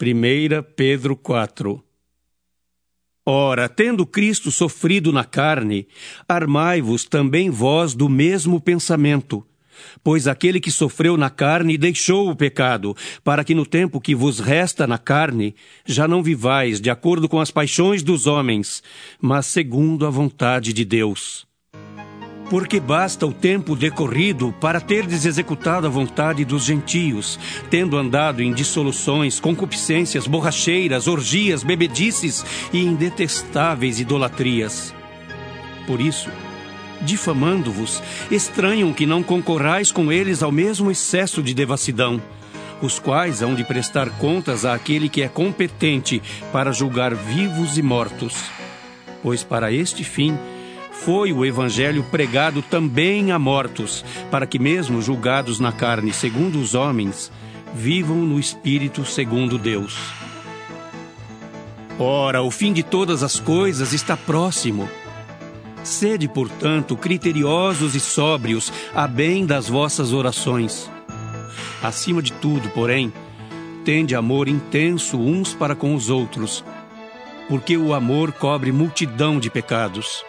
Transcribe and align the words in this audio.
1 0.00 0.62
Pedro 0.76 1.16
4 1.16 1.82
Ora, 3.26 3.68
tendo 3.68 4.06
Cristo 4.06 4.52
sofrido 4.52 5.12
na 5.12 5.24
carne, 5.24 5.88
armai-vos 6.28 7.04
também 7.04 7.50
vós 7.50 7.94
do 7.94 8.08
mesmo 8.08 8.60
pensamento. 8.60 9.44
Pois 10.02 10.28
aquele 10.28 10.60
que 10.60 10.70
sofreu 10.70 11.16
na 11.16 11.28
carne 11.28 11.76
deixou 11.76 12.30
o 12.30 12.36
pecado, 12.36 12.96
para 13.24 13.42
que 13.42 13.56
no 13.56 13.66
tempo 13.66 14.00
que 14.00 14.14
vos 14.14 14.38
resta 14.38 14.86
na 14.86 14.98
carne, 14.98 15.54
já 15.84 16.06
não 16.06 16.22
vivais 16.22 16.80
de 16.80 16.90
acordo 16.90 17.28
com 17.28 17.40
as 17.40 17.50
paixões 17.50 18.02
dos 18.02 18.28
homens, 18.28 18.84
mas 19.20 19.46
segundo 19.46 20.06
a 20.06 20.10
vontade 20.10 20.72
de 20.72 20.84
Deus. 20.84 21.47
Porque 22.50 22.80
basta 22.80 23.26
o 23.26 23.32
tempo 23.32 23.76
decorrido 23.76 24.54
para 24.58 24.80
terdes 24.80 25.26
executado 25.26 25.86
a 25.86 25.90
vontade 25.90 26.44
dos 26.44 26.64
gentios, 26.64 27.38
tendo 27.70 27.96
andado 27.96 28.42
em 28.42 28.54
dissoluções, 28.54 29.38
concupiscências, 29.38 30.26
borracheiras, 30.26 31.06
orgias, 31.06 31.62
bebedices 31.62 32.44
e 32.72 32.78
em 32.78 32.94
detestáveis 32.94 34.00
idolatrias. 34.00 34.94
Por 35.86 36.00
isso, 36.00 36.30
difamando-vos, 37.02 38.02
estranham 38.30 38.92
que 38.94 39.06
não 39.06 39.22
concorrais 39.22 39.92
com 39.92 40.10
eles 40.10 40.42
ao 40.42 40.50
mesmo 40.50 40.90
excesso 40.90 41.42
de 41.42 41.52
devassidão, 41.52 42.20
os 42.80 42.98
quais 42.98 43.42
hão 43.42 43.54
de 43.54 43.64
prestar 43.64 44.08
contas 44.18 44.64
àquele 44.64 45.08
que 45.08 45.22
é 45.22 45.28
competente 45.28 46.22
para 46.52 46.72
julgar 46.72 47.14
vivos 47.14 47.76
e 47.76 47.82
mortos. 47.82 48.34
Pois 49.22 49.42
para 49.42 49.72
este 49.72 50.04
fim, 50.04 50.38
foi 51.08 51.32
o 51.32 51.42
evangelho 51.42 52.04
pregado 52.10 52.60
também 52.60 53.32
a 53.32 53.38
mortos, 53.38 54.04
para 54.30 54.46
que, 54.46 54.58
mesmo 54.58 55.00
julgados 55.00 55.58
na 55.58 55.72
carne 55.72 56.12
segundo 56.12 56.60
os 56.60 56.74
homens, 56.74 57.32
vivam 57.72 58.18
no 58.18 58.38
espírito 58.38 59.06
segundo 59.06 59.56
Deus. 59.56 59.96
Ora, 61.98 62.42
o 62.42 62.50
fim 62.50 62.74
de 62.74 62.82
todas 62.82 63.22
as 63.22 63.40
coisas 63.40 63.94
está 63.94 64.18
próximo. 64.18 64.86
Sede, 65.82 66.28
portanto, 66.28 66.94
criteriosos 66.94 67.94
e 67.94 68.00
sóbrios, 68.00 68.70
a 68.94 69.08
bem 69.08 69.46
das 69.46 69.66
vossas 69.66 70.12
orações. 70.12 70.90
Acima 71.82 72.20
de 72.20 72.32
tudo, 72.34 72.68
porém, 72.68 73.10
tende 73.82 74.14
amor 74.14 74.46
intenso 74.46 75.18
uns 75.18 75.54
para 75.54 75.74
com 75.74 75.94
os 75.94 76.10
outros, 76.10 76.62
porque 77.48 77.78
o 77.78 77.94
amor 77.94 78.30
cobre 78.30 78.70
multidão 78.70 79.40
de 79.40 79.48
pecados 79.48 80.22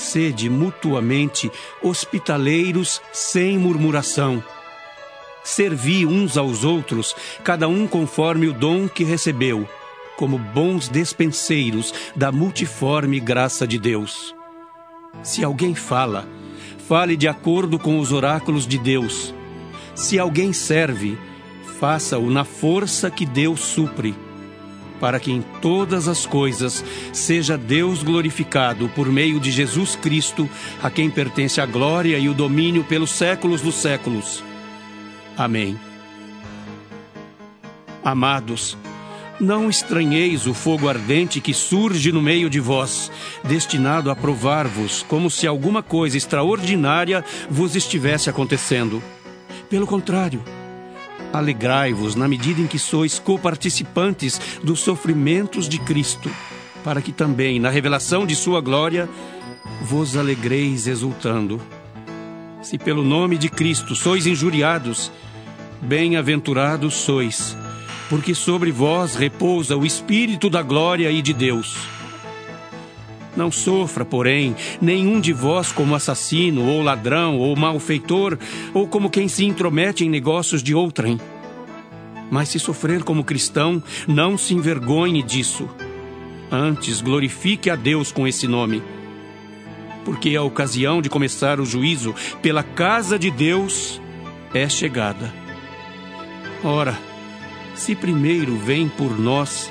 sede 0.00 0.48
mutuamente 0.48 1.50
hospitaleiros 1.82 3.00
sem 3.12 3.58
murmuração. 3.58 4.42
Servi 5.42 6.04
uns 6.04 6.36
aos 6.36 6.64
outros, 6.64 7.14
cada 7.44 7.68
um 7.68 7.86
conforme 7.86 8.48
o 8.48 8.52
dom 8.52 8.88
que 8.88 9.04
recebeu, 9.04 9.68
como 10.16 10.38
bons 10.38 10.88
despenseiros 10.88 11.94
da 12.14 12.32
multiforme 12.32 13.20
graça 13.20 13.66
de 13.66 13.78
Deus. 13.78 14.34
Se 15.22 15.44
alguém 15.44 15.74
fala, 15.74 16.28
fale 16.88 17.16
de 17.16 17.28
acordo 17.28 17.78
com 17.78 17.98
os 17.98 18.12
oráculos 18.12 18.66
de 18.66 18.78
Deus. 18.78 19.34
Se 19.94 20.18
alguém 20.18 20.52
serve, 20.52 21.16
faça-o 21.78 22.30
na 22.30 22.44
força 22.44 23.10
que 23.10 23.24
Deus 23.24 23.60
supre 23.60 24.25
para 25.00 25.20
que 25.20 25.30
em 25.30 25.42
todas 25.60 26.08
as 26.08 26.26
coisas 26.26 26.84
seja 27.12 27.56
Deus 27.56 28.02
glorificado 28.02 28.88
por 28.90 29.10
meio 29.10 29.38
de 29.38 29.50
Jesus 29.50 29.96
Cristo, 29.96 30.48
a 30.82 30.90
quem 30.90 31.10
pertence 31.10 31.60
a 31.60 31.66
glória 31.66 32.18
e 32.18 32.28
o 32.28 32.34
domínio 32.34 32.84
pelos 32.84 33.10
séculos 33.10 33.60
dos 33.60 33.76
séculos. 33.76 34.42
Amém. 35.36 35.78
Amados, 38.02 38.76
não 39.38 39.68
estranheis 39.68 40.46
o 40.46 40.54
fogo 40.54 40.88
ardente 40.88 41.40
que 41.40 41.52
surge 41.52 42.10
no 42.10 42.22
meio 42.22 42.48
de 42.48 42.58
vós, 42.58 43.10
destinado 43.44 44.10
a 44.10 44.16
provar-vos, 44.16 45.04
como 45.08 45.30
se 45.30 45.46
alguma 45.46 45.82
coisa 45.82 46.16
extraordinária 46.16 47.24
vos 47.50 47.76
estivesse 47.76 48.30
acontecendo. 48.30 49.02
Pelo 49.68 49.86
contrário, 49.86 50.42
Alegrai-vos 51.32 52.14
na 52.14 52.26
medida 52.26 52.60
em 52.60 52.66
que 52.66 52.78
sois 52.78 53.18
coparticipantes 53.18 54.40
dos 54.62 54.80
sofrimentos 54.80 55.68
de 55.68 55.78
Cristo, 55.78 56.30
para 56.82 57.02
que 57.02 57.12
também, 57.12 57.58
na 57.58 57.68
revelação 57.68 58.26
de 58.26 58.34
Sua 58.34 58.60
glória, 58.60 59.08
vos 59.82 60.16
alegreis 60.16 60.86
exultando. 60.86 61.60
Se 62.62 62.78
pelo 62.78 63.02
nome 63.02 63.38
de 63.38 63.48
Cristo 63.48 63.94
sois 63.94 64.26
injuriados, 64.26 65.12
bem-aventurados 65.80 66.94
sois, 66.94 67.56
porque 68.08 68.34
sobre 68.34 68.70
vós 68.72 69.14
repousa 69.14 69.76
o 69.76 69.84
Espírito 69.84 70.48
da 70.48 70.62
glória 70.62 71.10
e 71.10 71.20
de 71.22 71.32
Deus. 71.32 71.95
Não 73.36 73.50
sofra, 73.50 74.04
porém, 74.04 74.56
nenhum 74.80 75.20
de 75.20 75.32
vós 75.32 75.70
como 75.70 75.94
assassino, 75.94 76.66
ou 76.66 76.82
ladrão, 76.82 77.38
ou 77.38 77.54
malfeitor, 77.54 78.38
ou 78.72 78.88
como 78.88 79.10
quem 79.10 79.28
se 79.28 79.44
intromete 79.44 80.04
em 80.04 80.08
negócios 80.08 80.62
de 80.62 80.74
outrem. 80.74 81.20
Mas 82.30 82.48
se 82.48 82.58
sofrer 82.58 83.04
como 83.04 83.22
cristão, 83.22 83.82
não 84.08 84.38
se 84.38 84.54
envergonhe 84.54 85.22
disso. 85.22 85.68
Antes, 86.50 87.00
glorifique 87.00 87.68
a 87.68 87.76
Deus 87.76 88.10
com 88.10 88.26
esse 88.26 88.48
nome. 88.48 88.82
Porque 90.04 90.34
a 90.34 90.42
ocasião 90.42 91.02
de 91.02 91.10
começar 91.10 91.60
o 91.60 91.66
juízo 91.66 92.14
pela 92.40 92.62
casa 92.62 93.18
de 93.18 93.30
Deus 93.30 94.00
é 94.54 94.68
chegada. 94.68 95.32
Ora, 96.64 96.98
se 97.74 97.94
primeiro 97.94 98.56
vem 98.56 98.88
por 98.88 99.18
nós, 99.18 99.70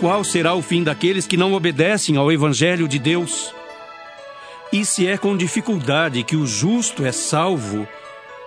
qual 0.00 0.22
será 0.22 0.54
o 0.54 0.62
fim 0.62 0.82
daqueles 0.82 1.26
que 1.26 1.36
não 1.36 1.52
obedecem 1.54 2.16
ao 2.16 2.30
Evangelho 2.30 2.86
de 2.86 2.98
Deus? 2.98 3.54
E 4.72 4.84
se 4.84 5.06
é 5.06 5.16
com 5.16 5.36
dificuldade 5.36 6.22
que 6.22 6.36
o 6.36 6.46
justo 6.46 7.04
é 7.04 7.12
salvo, 7.12 7.88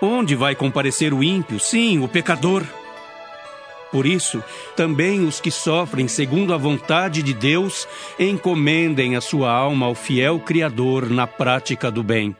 onde 0.01 0.35
vai 0.35 0.55
comparecer 0.55 1.13
o 1.13 1.23
ímpio, 1.23 1.59
sim, 1.59 1.99
o 1.99 2.07
pecador? 2.07 2.63
Por 3.91 4.05
isso, 4.05 4.41
também 4.75 5.25
os 5.25 5.41
que 5.41 5.51
sofrem 5.51 6.07
segundo 6.07 6.53
a 6.53 6.57
vontade 6.57 7.21
de 7.21 7.33
Deus 7.33 7.87
encomendem 8.17 9.15
a 9.15 9.21
sua 9.21 9.51
alma 9.51 9.85
ao 9.87 9.95
fiel 9.95 10.39
Criador 10.39 11.09
na 11.09 11.27
prática 11.27 11.91
do 11.91 12.01
bem. 12.01 12.35